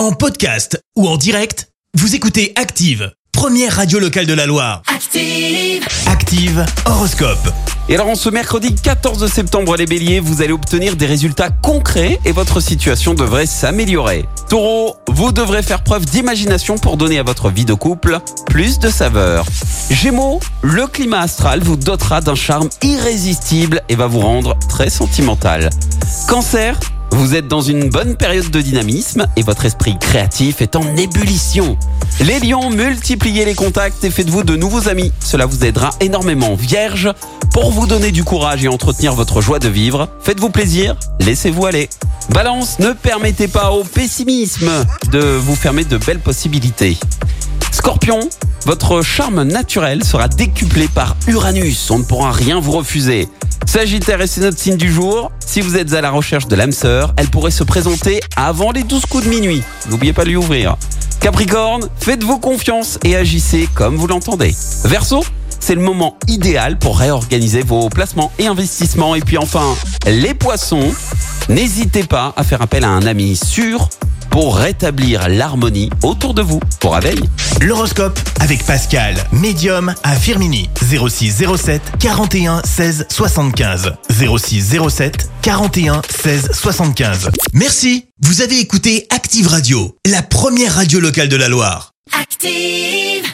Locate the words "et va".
23.90-24.06